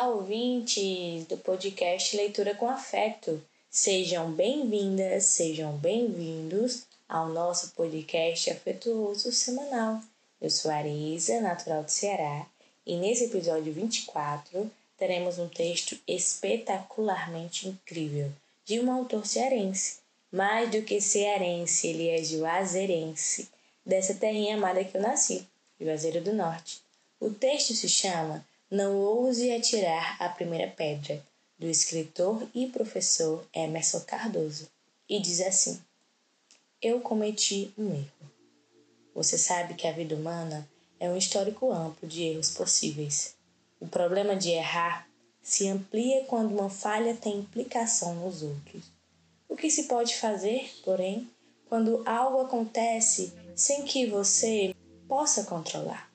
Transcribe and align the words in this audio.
Olá, 0.00 0.14
ouvintes 0.14 1.26
do 1.26 1.36
podcast 1.36 2.16
Leitura 2.16 2.54
com 2.54 2.66
Afeto. 2.66 3.38
Sejam 3.70 4.32
bem-vindas, 4.32 5.24
sejam 5.26 5.76
bem-vindos 5.76 6.84
ao 7.06 7.28
nosso 7.28 7.72
podcast 7.72 8.50
afetuoso 8.50 9.30
semanal. 9.30 10.00
Eu 10.40 10.48
sou 10.48 10.70
Arisa, 10.70 11.42
natural 11.42 11.82
do 11.82 11.90
Ceará, 11.90 12.46
e 12.86 12.96
nesse 12.96 13.24
episódio 13.24 13.74
24 13.74 14.70
teremos 14.96 15.38
um 15.38 15.50
texto 15.50 15.98
espetacularmente 16.08 17.68
incrível 17.68 18.32
de 18.64 18.80
um 18.80 18.90
autor 18.90 19.26
cearense. 19.26 19.98
Mais 20.32 20.70
do 20.70 20.80
que 20.80 20.98
cearense, 20.98 21.88
ele 21.88 22.08
é 22.08 22.24
juazeirense, 22.24 23.50
dessa 23.84 24.14
terrinha 24.14 24.56
amada 24.56 24.82
que 24.82 24.96
eu 24.96 25.02
nasci, 25.02 25.46
Juazeiro 25.78 26.22
do 26.22 26.32
Norte. 26.32 26.80
O 27.20 27.30
texto 27.30 27.74
se 27.74 27.86
chama 27.86 28.42
Não 28.72 28.98
Ouse 28.98 29.50
Atirar 29.50 30.16
a 30.22 30.28
Primeira 30.28 30.68
Pedra, 30.70 31.20
do 31.58 31.66
escritor 31.66 32.46
e 32.54 32.68
professor 32.68 33.44
Emerson 33.52 33.98
Cardoso, 34.02 34.68
e 35.08 35.18
diz 35.18 35.40
assim: 35.40 35.82
Eu 36.80 37.00
cometi 37.00 37.74
um 37.76 37.92
erro. 37.92 38.30
Você 39.12 39.36
sabe 39.36 39.74
que 39.74 39.88
a 39.88 39.92
vida 39.92 40.14
humana 40.14 40.68
é 41.00 41.10
um 41.10 41.16
histórico 41.16 41.72
amplo 41.72 42.06
de 42.06 42.22
erros 42.22 42.50
possíveis. 42.50 43.34
O 43.80 43.88
problema 43.88 44.36
de 44.36 44.50
errar 44.50 45.08
se 45.42 45.66
amplia 45.66 46.24
quando 46.26 46.52
uma 46.52 46.70
falha 46.70 47.16
tem 47.16 47.40
implicação 47.40 48.14
nos 48.14 48.40
outros. 48.40 48.84
O 49.48 49.56
que 49.56 49.68
se 49.68 49.88
pode 49.88 50.16
fazer, 50.16 50.72
porém, 50.84 51.28
quando 51.68 52.08
algo 52.08 52.42
acontece 52.42 53.32
sem 53.56 53.82
que 53.82 54.06
você 54.06 54.76
possa 55.08 55.42
controlar? 55.42 56.08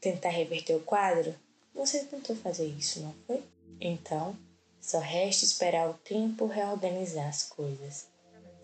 Tentar 0.00 0.30
reverter 0.30 0.74
o 0.74 0.80
quadro? 0.80 1.32
Você 1.74 2.04
tentou 2.04 2.36
fazer 2.36 2.66
isso, 2.66 3.00
não 3.00 3.14
foi? 3.26 3.42
Então, 3.80 4.36
só 4.80 4.98
resta 4.98 5.44
esperar 5.44 5.88
o 5.88 5.94
tempo 5.94 6.46
reorganizar 6.46 7.28
as 7.28 7.44
coisas. 7.44 8.06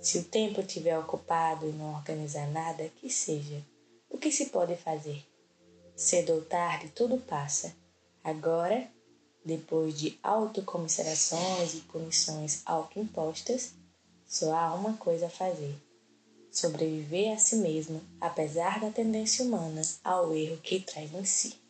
Se 0.00 0.19
o 0.19 0.25
tempo 0.25 0.61
estiver 0.61 0.98
ocupado 0.98 1.69
e 1.69 1.73
não 1.73 1.95
organizar 1.95 2.47
nada, 2.48 2.89
que 3.00 3.11
seja. 3.11 3.65
O 4.11 4.19
que 4.19 4.31
se 4.31 4.47
pode 4.47 4.77
fazer? 4.77 5.25
Cedo 5.97 6.34
ou 6.34 6.42
tarde, 6.42 6.91
tudo 6.91 7.19
passa. 7.19 7.75
Agora, 8.23 8.89
depois 9.45 9.98
de 9.98 10.19
autocomiserações 10.22 11.75
e 11.75 11.81
punições 11.81 12.62
autoimpostas, 12.65 13.72
só 14.27 14.55
há 14.55 14.75
uma 14.75 14.95
coisa 14.97 15.27
a 15.27 15.31
fazer: 15.31 15.75
sobreviver 16.53 17.33
a 17.33 17.39
si 17.39 17.56
mesmo, 17.56 18.00
apesar 18.20 18.81
da 18.81 18.91
tendência 18.91 19.45
humana 19.45 19.83
ao 20.05 20.34
erro 20.34 20.59
que 20.59 20.81
traz 20.81 21.12
em 21.15 21.25
si. 21.25 21.68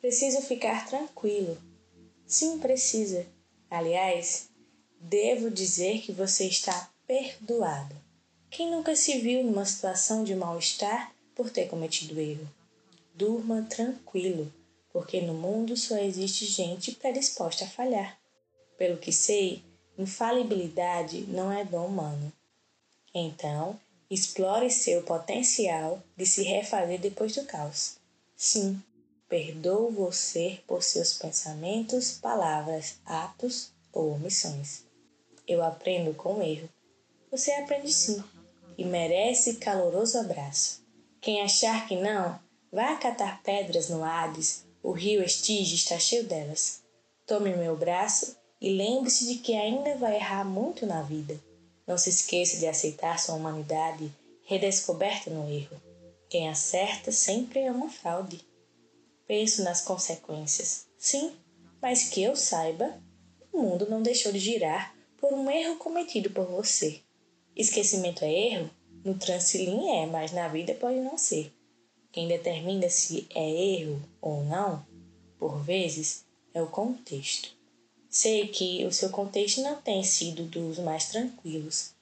Preciso 0.00 0.40
ficar 0.42 0.86
tranquilo. 0.86 1.58
Sim, 2.24 2.60
precisa. 2.60 3.26
Aliás, 3.68 4.48
devo 5.00 5.50
dizer 5.50 6.02
que 6.02 6.12
você 6.12 6.44
está 6.44 6.88
perdoado. 7.06 7.96
Quem 8.48 8.70
nunca 8.70 8.94
se 8.94 9.18
viu 9.18 9.42
numa 9.42 9.64
situação 9.64 10.22
de 10.22 10.36
mal-estar 10.36 11.12
por 11.34 11.50
ter 11.50 11.66
cometido 11.68 12.20
erro? 12.20 12.48
Durma 13.12 13.62
tranquilo, 13.62 14.52
porque 14.92 15.20
no 15.20 15.34
mundo 15.34 15.76
só 15.76 15.96
existe 15.98 16.46
gente 16.46 16.92
predisposta 16.92 17.64
a 17.64 17.68
falhar. 17.68 18.18
Pelo 18.76 18.98
que 18.98 19.12
sei, 19.12 19.62
infalibilidade 19.98 21.22
não 21.22 21.52
é 21.52 21.64
dom 21.64 21.86
humano. 21.86 22.32
Então, 23.12 23.78
explore 24.08 24.70
seu 24.70 25.02
potencial 25.02 26.00
de 26.16 26.24
se 26.24 26.44
refazer 26.44 27.00
depois 27.00 27.34
do 27.34 27.44
caos. 27.44 27.96
Sim, 28.36 28.80
perdoo 29.28 29.90
você 29.90 30.60
por 30.66 30.82
seus 30.82 31.14
pensamentos, 31.14 32.12
palavras, 32.12 32.96
atos 33.04 33.70
ou 33.92 34.12
omissões. 34.14 34.84
Eu 35.46 35.62
aprendo 35.62 36.14
com 36.14 36.34
o 36.34 36.42
erro. 36.42 36.68
Você 37.30 37.52
aprende 37.52 37.92
sim 37.92 38.22
e 38.76 38.84
merece 38.84 39.56
caloroso 39.56 40.18
abraço. 40.18 40.82
Quem 41.20 41.42
achar 41.42 41.86
que 41.86 41.96
não, 41.96 42.38
Vá 42.70 42.96
catar 42.96 43.42
pedras 43.42 43.88
no 43.88 44.04
Hades, 44.04 44.66
o 44.82 44.92
rio 44.92 45.22
Estige 45.22 45.74
está 45.74 45.98
cheio 45.98 46.24
delas. 46.24 46.82
Tome 47.26 47.56
meu 47.56 47.74
braço 47.74 48.36
e 48.60 48.68
lembre-se 48.68 49.26
de 49.26 49.36
que 49.36 49.54
ainda 49.54 49.96
vai 49.96 50.16
errar 50.16 50.44
muito 50.44 50.84
na 50.84 51.00
vida. 51.00 51.40
Não 51.86 51.96
se 51.96 52.10
esqueça 52.10 52.58
de 52.58 52.66
aceitar 52.66 53.18
sua 53.18 53.36
humanidade 53.36 54.12
redescoberta 54.44 55.30
no 55.30 55.50
erro. 55.50 55.80
Quem 56.28 56.50
acerta 56.50 57.10
sempre 57.10 57.60
é 57.60 57.72
uma 57.72 57.88
fraude. 57.88 58.44
Penso 59.28 59.62
nas 59.62 59.82
consequências. 59.82 60.86
Sim, 60.96 61.32
mas 61.82 62.08
que 62.08 62.22
eu 62.22 62.34
saiba, 62.34 62.98
o 63.52 63.60
mundo 63.60 63.86
não 63.88 64.02
deixou 64.02 64.32
de 64.32 64.38
girar 64.38 64.96
por 65.18 65.34
um 65.34 65.50
erro 65.50 65.76
cometido 65.76 66.30
por 66.30 66.46
você. 66.46 67.02
Esquecimento 67.54 68.24
é 68.24 68.32
erro? 68.32 68.70
No 69.04 69.18
transilim 69.18 69.90
é, 69.90 70.06
mas 70.06 70.32
na 70.32 70.48
vida 70.48 70.72
pode 70.72 70.98
não 71.00 71.18
ser. 71.18 71.52
Quem 72.10 72.26
determina 72.26 72.88
se 72.88 73.28
é 73.34 73.50
erro 73.50 74.02
ou 74.18 74.42
não, 74.44 74.86
por 75.38 75.62
vezes, 75.62 76.24
é 76.54 76.62
o 76.62 76.66
contexto. 76.66 77.54
Sei 78.08 78.48
que 78.48 78.86
o 78.86 78.92
seu 78.92 79.10
contexto 79.10 79.60
não 79.60 79.76
tem 79.82 80.02
sido 80.02 80.44
dos 80.44 80.78
mais 80.78 81.10
tranquilos. 81.10 81.92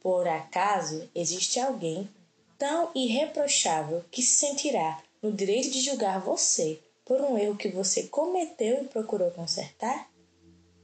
Por 0.00 0.26
acaso 0.26 1.06
existe 1.14 1.60
alguém 1.60 2.08
tão 2.56 2.90
irreprochável 2.94 4.02
que 4.10 4.22
se 4.22 4.46
sentirá 4.46 5.02
no 5.22 5.32
direito 5.32 5.70
de 5.70 5.80
julgar 5.80 6.20
você 6.20 6.80
por 7.04 7.20
um 7.20 7.36
erro 7.36 7.56
que 7.56 7.68
você 7.68 8.04
cometeu 8.04 8.82
e 8.82 8.88
procurou 8.88 9.30
consertar? 9.30 10.10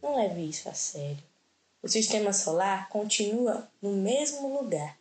Não 0.03 0.17
leve 0.17 0.49
isso 0.49 0.69
a 0.69 0.75
sério. 0.75 1.23
O 1.83 1.89
sistema 1.89 2.33
solar 2.33 2.89
continua 2.89 3.71
no 3.81 3.93
mesmo 3.93 4.59
lugar. 4.59 4.99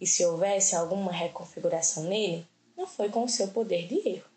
E 0.00 0.06
se 0.06 0.24
houvesse 0.24 0.74
alguma 0.74 1.12
reconfiguração 1.12 2.04
nele, 2.04 2.46
não 2.76 2.86
foi 2.86 3.08
com 3.08 3.24
o 3.24 3.28
seu 3.28 3.48
poder 3.48 3.86
de 3.86 4.08
erro. 4.08 4.28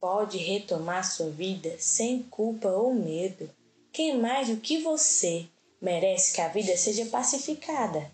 Pode 0.00 0.38
retomar 0.38 1.04
sua 1.04 1.30
vida 1.30 1.76
sem 1.78 2.22
culpa 2.22 2.68
ou 2.68 2.94
medo. 2.94 3.50
Quem 3.92 4.18
mais 4.18 4.48
do 4.48 4.56
que 4.56 4.78
você 4.78 5.46
merece 5.80 6.34
que 6.34 6.40
a 6.40 6.48
vida 6.48 6.76
seja 6.76 7.06
pacificada? 7.06 8.10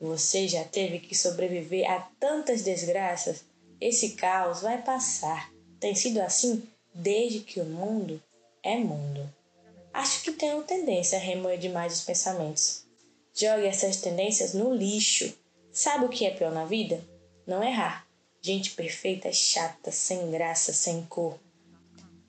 Você 0.00 0.48
já 0.48 0.64
teve 0.64 0.98
que 0.98 1.14
sobreviver 1.14 1.90
a 1.90 2.00
tantas 2.18 2.62
desgraças. 2.62 3.44
Esse 3.84 4.10
caos 4.10 4.60
vai 4.60 4.80
passar. 4.80 5.52
Tem 5.80 5.92
sido 5.92 6.20
assim 6.20 6.62
desde 6.94 7.40
que 7.40 7.58
o 7.58 7.64
mundo 7.64 8.22
é 8.62 8.76
mundo. 8.76 9.28
Acho 9.92 10.22
que 10.22 10.30
tenho 10.30 10.62
tendência 10.62 11.18
a 11.18 11.20
remoer 11.20 11.58
demais 11.58 11.94
os 11.94 12.04
pensamentos. 12.04 12.84
Jogue 13.34 13.66
essas 13.66 13.96
tendências 13.96 14.54
no 14.54 14.72
lixo. 14.72 15.36
Sabe 15.72 16.04
o 16.04 16.08
que 16.08 16.24
é 16.24 16.30
pior 16.30 16.52
na 16.52 16.64
vida? 16.64 17.04
Não 17.44 17.60
errar. 17.60 18.06
Gente 18.40 18.70
perfeita 18.70 19.32
chata, 19.32 19.90
sem 19.90 20.30
graça, 20.30 20.72
sem 20.72 21.02
cor. 21.06 21.36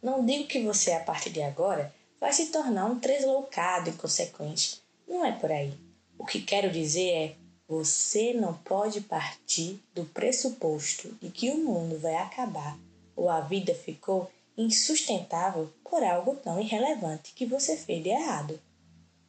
Não 0.01 0.25
digo 0.25 0.47
que 0.47 0.63
você, 0.63 0.93
a 0.93 1.01
partir 1.01 1.29
de 1.29 1.43
agora, 1.43 1.93
vai 2.19 2.33
se 2.33 2.47
tornar 2.47 2.87
um 2.87 2.99
tresloucado 2.99 3.91
inconsequente. 3.91 4.81
Não 5.07 5.23
é 5.23 5.31
por 5.31 5.51
aí. 5.51 5.71
O 6.17 6.25
que 6.25 6.41
quero 6.41 6.71
dizer 6.71 7.11
é: 7.11 7.35
você 7.67 8.33
não 8.33 8.53
pode 8.53 9.01
partir 9.01 9.81
do 9.93 10.05
pressuposto 10.05 11.09
de 11.21 11.29
que 11.29 11.49
o 11.49 11.57
mundo 11.57 11.97
vai 11.99 12.15
acabar 12.15 12.77
ou 13.15 13.29
a 13.29 13.41
vida 13.41 13.73
ficou 13.73 14.29
insustentável 14.57 15.71
por 15.83 16.03
algo 16.03 16.35
tão 16.35 16.59
irrelevante 16.59 17.33
que 17.33 17.45
você 17.45 17.77
fez 17.77 18.03
de 18.03 18.09
errado. 18.09 18.59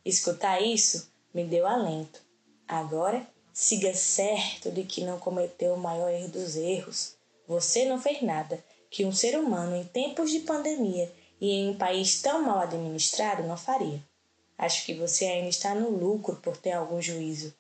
Escutar 0.04 0.60
isso 0.60 1.10
me 1.32 1.44
deu 1.44 1.66
alento. 1.66 2.22
Agora 2.66 3.26
Siga 3.56 3.94
certo 3.94 4.72
de 4.72 4.82
que 4.82 5.04
não 5.04 5.16
cometeu 5.16 5.74
o 5.74 5.78
maior 5.78 6.10
erro 6.10 6.26
dos 6.26 6.56
erros. 6.56 7.14
Você 7.46 7.84
não 7.84 8.02
fez 8.02 8.20
nada 8.20 8.58
que 8.90 9.04
um 9.04 9.12
ser 9.12 9.38
humano 9.38 9.76
em 9.76 9.84
tempos 9.84 10.32
de 10.32 10.40
pandemia 10.40 11.08
e 11.40 11.52
em 11.52 11.70
um 11.70 11.76
país 11.76 12.20
tão 12.20 12.42
mal 12.42 12.58
administrado 12.58 13.44
não 13.44 13.56
faria. 13.56 14.02
Acho 14.58 14.84
que 14.84 14.92
você 14.92 15.26
ainda 15.26 15.50
está 15.50 15.72
no 15.72 15.88
lucro 15.88 16.34
por 16.42 16.56
ter 16.56 16.72
algum 16.72 17.00
juízo. 17.00 17.54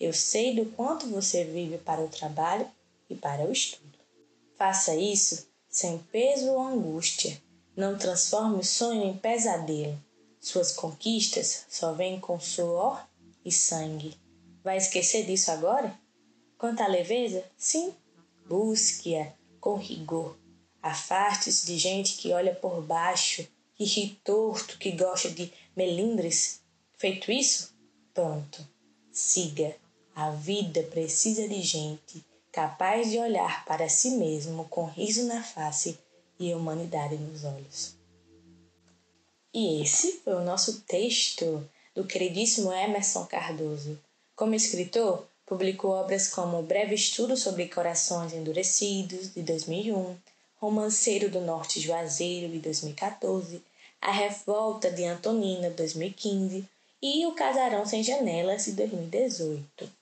Eu 0.00 0.14
sei 0.14 0.54
do 0.54 0.64
quanto 0.64 1.06
você 1.08 1.44
vive 1.44 1.76
para 1.76 2.00
o 2.00 2.08
trabalho 2.08 2.66
e 3.10 3.14
para 3.14 3.44
o 3.44 3.52
estudo. 3.52 3.98
Faça 4.56 4.96
isso 4.96 5.46
sem 5.68 5.98
peso 5.98 6.52
ou 6.52 6.62
angústia. 6.62 7.38
Não 7.76 7.98
transforme 7.98 8.60
o 8.60 8.64
sonho 8.64 9.04
em 9.04 9.16
pesadelo. 9.16 10.02
Suas 10.40 10.72
conquistas 10.72 11.66
só 11.68 11.92
vêm 11.92 12.18
com 12.18 12.40
suor 12.40 13.06
e 13.44 13.52
sangue. 13.52 14.16
Vai 14.64 14.78
esquecer 14.78 15.26
disso 15.26 15.50
agora? 15.50 15.94
Quanto 16.56 16.82
à 16.82 16.86
leveza, 16.86 17.44
sim, 17.58 17.94
busque-a 18.48 19.32
com 19.60 19.76
rigor. 19.76 20.34
Afaste-se 20.82 21.66
de 21.66 21.76
gente 21.76 22.16
que 22.16 22.32
olha 22.32 22.54
por 22.54 22.80
baixo, 22.80 23.46
que 23.74 23.84
ri 23.84 24.18
torto, 24.24 24.78
que 24.78 24.92
gosta 24.92 25.30
de 25.30 25.52
melindres. 25.76 26.62
Feito 26.96 27.30
isso, 27.30 27.74
pronto. 28.14 28.66
Siga. 29.12 29.76
A 30.22 30.28
vida 30.32 30.82
precisa 30.82 31.48
de 31.48 31.62
gente 31.62 32.22
capaz 32.52 33.10
de 33.10 33.16
olhar 33.16 33.64
para 33.64 33.88
si 33.88 34.10
mesmo 34.16 34.66
com 34.66 34.84
riso 34.84 35.24
na 35.24 35.42
face 35.42 35.98
e 36.38 36.52
humanidade 36.52 37.16
nos 37.16 37.42
olhos. 37.42 37.94
E 39.54 39.80
esse 39.80 40.20
foi 40.22 40.34
o 40.34 40.44
nosso 40.44 40.82
texto 40.82 41.66
do 41.94 42.04
queridíssimo 42.04 42.70
Emerson 42.70 43.24
Cardoso. 43.24 43.98
Como 44.36 44.54
escritor, 44.54 45.26
publicou 45.46 45.92
obras 45.92 46.28
como 46.28 46.62
Breve 46.62 46.96
Estudo 46.96 47.34
sobre 47.34 47.68
Corações 47.68 48.34
Endurecidos, 48.34 49.32
de 49.32 49.40
2001, 49.40 50.18
Romanceiro 50.58 51.30
do 51.30 51.40
Norte 51.40 51.80
Juazeiro, 51.80 52.52
de 52.52 52.58
2014, 52.58 53.62
A 54.02 54.12
Revolta 54.12 54.90
de 54.90 55.02
Antonina, 55.02 55.70
de 55.70 55.76
2015 55.76 56.68
e 57.00 57.24
O 57.24 57.32
Casarão 57.32 57.86
Sem 57.86 58.02
Janelas, 58.02 58.66
de 58.66 58.72
2018. 58.72 59.99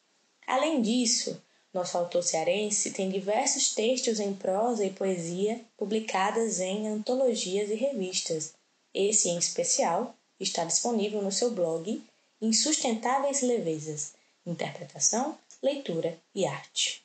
Além 0.49 0.81
disso, 0.81 1.43
nosso 1.75 1.99
autor 1.99 2.23
cearense 2.23 2.91
tem 2.93 3.11
diversos 3.11 3.75
textos 3.75 4.19
em 4.19 4.33
prosa 4.33 4.83
e 4.83 4.91
poesia 4.91 5.61
publicadas 5.77 6.59
em 6.59 6.89
antologias 6.89 7.69
e 7.69 7.75
revistas, 7.75 8.55
esse, 8.95 9.29
em 9.29 9.37
especial, 9.37 10.17
está 10.41 10.65
disponível 10.65 11.21
no 11.21 11.31
seu 11.31 11.51
blog 11.51 12.03
Insustentáveis 12.41 13.43
Levezas 13.43 14.15
Interpretação, 14.47 15.39
Leitura 15.63 16.19
e 16.35 16.47
Arte. 16.47 17.03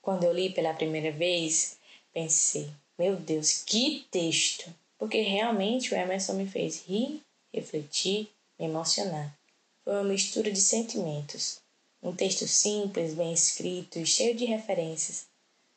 Quando 0.00 0.24
eu 0.24 0.32
li 0.32 0.48
pela 0.48 0.72
primeira 0.72 1.12
vez, 1.12 1.76
pensei: 2.14 2.70
meu 2.98 3.14
Deus, 3.14 3.62
que 3.62 4.06
texto! 4.10 4.74
Porque 4.98 5.20
realmente 5.20 5.92
o 5.92 5.96
Emerson 5.96 6.32
me 6.32 6.46
fez 6.46 6.82
rir, 6.86 7.20
refletir, 7.52 8.30
me 8.58 8.64
emocionar. 8.64 9.36
Foi 9.84 9.92
uma 9.92 10.04
mistura 10.04 10.50
de 10.50 10.62
sentimentos. 10.62 11.62
Um 12.04 12.14
texto 12.14 12.46
simples, 12.46 13.14
bem 13.14 13.32
escrito 13.32 13.98
e 13.98 14.04
cheio 14.04 14.36
de 14.36 14.44
referências. 14.44 15.24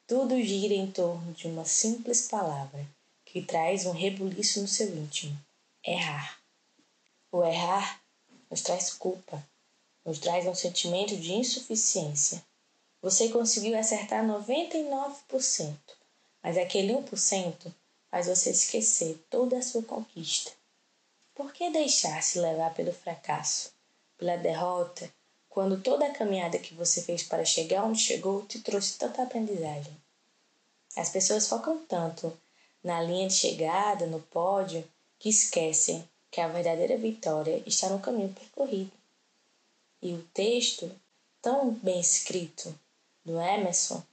Tudo 0.06 0.42
gira 0.42 0.74
em 0.74 0.92
torno 0.92 1.32
de 1.32 1.48
uma 1.48 1.64
simples 1.64 2.28
palavra 2.28 2.86
que 3.24 3.42
traz 3.42 3.86
um 3.86 3.94
rebuliço 3.94 4.60
no 4.60 4.68
seu 4.68 4.94
íntimo: 4.94 5.40
errar. 5.82 6.38
O 7.32 7.42
errar 7.46 8.02
nos 8.52 8.60
traz 8.60 8.94
culpa, 8.94 9.42
nos 10.04 10.20
traz 10.20 10.46
um 10.46 10.54
sentimento 10.54 11.16
de 11.16 11.32
insuficiência. 11.32 12.44
Você 13.02 13.30
conseguiu 13.30 13.80
acertar 13.80 14.22
99%, 14.26 15.78
mas 16.44 16.58
aquele 16.58 16.92
1% 16.92 17.74
faz 18.12 18.28
você 18.28 18.50
esquecer 18.50 19.18
toda 19.30 19.60
a 19.60 19.62
sua 19.62 19.82
conquista. 19.82 20.52
Por 21.34 21.54
que 21.54 21.70
deixar-se 21.70 22.38
levar 22.38 22.74
pelo 22.74 22.92
fracasso, 22.92 23.72
pela 24.18 24.36
derrota, 24.36 25.10
quando 25.58 25.82
toda 25.82 26.06
a 26.06 26.14
caminhada 26.14 26.60
que 26.60 26.76
você 26.76 27.02
fez 27.02 27.24
para 27.24 27.44
chegar 27.44 27.84
onde 27.84 28.00
chegou 28.00 28.46
te 28.46 28.60
trouxe 28.60 28.96
tanta 28.96 29.24
aprendizagem? 29.24 29.92
As 30.96 31.10
pessoas 31.10 31.48
focam 31.48 31.84
tanto 31.88 32.32
na 32.84 33.02
linha 33.02 33.28
de 33.28 33.34
chegada, 33.34 34.06
no 34.06 34.22
pódio, 34.22 34.88
que 35.18 35.30
esquecem 35.30 36.08
que 36.30 36.40
a 36.40 36.48
verdadeira 36.48 36.96
vitória 36.96 37.64
está 37.66 37.90
no 37.90 38.00
caminho 38.00 38.32
percorrido. 38.32 38.92
E 40.00 40.14
o 40.14 40.22
texto, 40.32 40.92
tão 41.42 41.72
bem 41.72 42.00
escrito, 42.00 42.80
do 43.26 43.40
Emerson, 43.40 44.04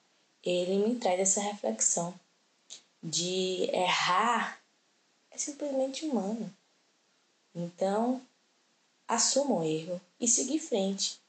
ele 0.43 0.79
me 0.79 0.96
traz 0.96 1.20
essa 1.20 1.43
reflexão 1.43 2.19
de 3.02 3.69
errar 3.70 4.58
é 5.31 5.37
simplesmente 5.37 6.06
humano. 6.06 6.50
Então, 7.55 8.23
assuma 9.06 9.56
o 9.56 9.62
erro 9.62 10.00
e 10.19 10.26
siga 10.26 10.55
em 10.55 10.58
frente. 10.58 11.23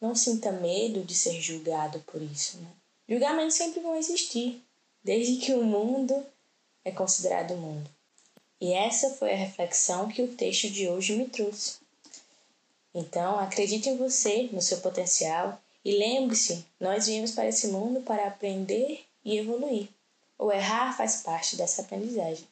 Não 0.00 0.14
sinta 0.14 0.50
medo 0.50 1.04
de 1.04 1.14
ser 1.14 1.38
julgado 1.40 2.00
por 2.06 2.22
isso. 2.22 2.56
Né? 2.58 2.68
Julgamentos 3.08 3.56
sempre 3.56 3.80
vão 3.80 3.96
existir, 3.96 4.64
desde 5.04 5.36
que 5.36 5.52
o 5.52 5.62
mundo 5.62 6.24
é 6.84 6.90
considerado 6.90 7.56
mundo. 7.56 7.88
E 8.58 8.72
essa 8.72 9.10
foi 9.10 9.32
a 9.32 9.36
reflexão 9.36 10.08
que 10.08 10.22
o 10.22 10.34
texto 10.34 10.70
de 10.70 10.88
hoje 10.88 11.16
me 11.16 11.28
trouxe. 11.28 11.78
Então, 12.94 13.38
acredite 13.38 13.88
em 13.88 13.96
você, 13.96 14.48
no 14.52 14.62
seu 14.62 14.80
potencial 14.80 15.60
e 15.84 15.92
lembre-se: 15.92 16.64
nós 16.78 17.06
viemos 17.06 17.32
para 17.32 17.48
esse 17.48 17.68
mundo 17.68 18.00
para 18.00 18.26
aprender 18.26 19.04
e 19.24 19.36
evoluir. 19.36 19.88
O 20.38 20.50
errar 20.50 20.96
faz 20.96 21.22
parte 21.22 21.56
dessa 21.56 21.82
aprendizagem. 21.82 22.46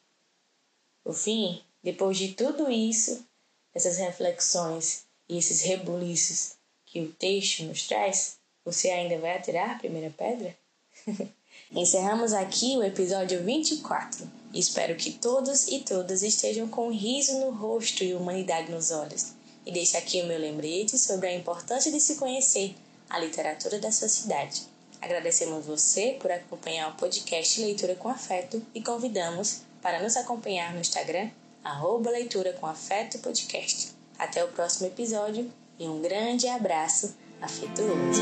Por 1.03 1.15
fim, 1.15 1.61
depois 1.83 2.17
de 2.17 2.33
tudo 2.33 2.69
isso, 2.69 3.25
essas 3.73 3.97
reflexões 3.97 5.05
e 5.27 5.37
esses 5.37 5.61
rebuliços 5.61 6.58
que 6.89 6.99
o 7.01 7.11
texto 7.11 7.63
nos 7.63 7.87
traz, 7.87 8.37
você 8.65 8.89
ainda 8.89 9.17
vai 9.19 9.37
atirar 9.37 9.71
a 9.71 9.79
primeira 9.79 10.09
pedra? 10.09 10.57
Encerramos 11.71 12.33
aqui 12.33 12.75
o 12.77 12.83
episódio 12.83 13.43
24. 13.43 14.27
Espero 14.53 14.95
que 14.95 15.11
todos 15.11 15.67
e 15.67 15.81
todas 15.81 16.23
estejam 16.23 16.67
com 16.67 16.87
um 16.87 16.91
riso 16.91 17.39
no 17.39 17.51
rosto 17.51 18.03
e 18.03 18.15
humanidade 18.15 18.71
nos 18.71 18.89
olhos. 18.89 19.33
E 19.65 19.71
deixo 19.71 19.97
aqui 19.97 20.21
o 20.21 20.25
meu 20.25 20.39
lembrete 20.39 20.97
sobre 20.97 21.27
a 21.27 21.35
importância 21.35 21.91
de 21.91 21.99
se 21.99 22.15
conhecer 22.15 22.73
a 23.07 23.19
literatura 23.19 23.77
da 23.77 23.91
sua 23.91 24.09
cidade. 24.09 24.63
Agradecemos 24.99 25.67
você 25.67 26.17
por 26.19 26.31
acompanhar 26.31 26.89
o 26.89 26.97
podcast 26.97 27.61
Leitura 27.61 27.93
com 27.93 28.09
Afeto 28.09 28.65
e 28.73 28.81
convidamos 28.81 29.61
para 29.79 30.01
nos 30.01 30.17
acompanhar 30.17 30.73
no 30.73 30.81
Instagram, 30.81 31.29
arroba 31.63 32.09
Leitura 32.09 32.51
com 32.53 32.65
Afeto 32.65 33.19
Podcast. 33.19 33.91
Até 34.17 34.43
o 34.43 34.49
próximo 34.49 34.87
episódio 34.87 35.49
e 35.79 35.87
um 35.87 36.01
grande 36.01 36.47
abraço 36.47 37.15
afetuoso. 37.41 38.21